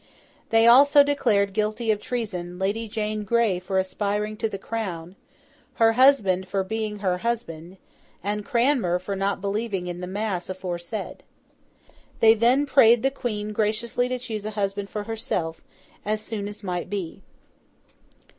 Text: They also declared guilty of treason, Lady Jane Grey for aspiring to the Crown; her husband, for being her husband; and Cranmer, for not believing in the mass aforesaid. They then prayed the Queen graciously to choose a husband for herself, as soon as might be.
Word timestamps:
They 0.49 0.65
also 0.65 1.03
declared 1.03 1.53
guilty 1.53 1.91
of 1.91 2.01
treason, 2.01 2.57
Lady 2.57 2.87
Jane 2.87 3.23
Grey 3.23 3.59
for 3.59 3.77
aspiring 3.77 4.35
to 4.37 4.49
the 4.49 4.57
Crown; 4.57 5.15
her 5.75 5.91
husband, 5.93 6.47
for 6.47 6.63
being 6.63 6.97
her 6.97 7.19
husband; 7.19 7.77
and 8.23 8.43
Cranmer, 8.43 8.97
for 8.97 9.15
not 9.15 9.41
believing 9.41 9.85
in 9.85 9.99
the 10.01 10.07
mass 10.07 10.49
aforesaid. 10.49 11.21
They 12.19 12.33
then 12.33 12.65
prayed 12.65 13.03
the 13.03 13.11
Queen 13.11 13.53
graciously 13.53 14.09
to 14.09 14.17
choose 14.17 14.43
a 14.47 14.57
husband 14.57 14.89
for 14.89 15.03
herself, 15.03 15.61
as 16.03 16.19
soon 16.19 16.47
as 16.47 16.63
might 16.63 16.89
be. 16.89 17.21